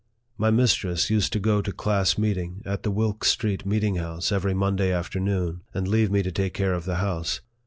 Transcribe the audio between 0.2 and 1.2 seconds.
My mistress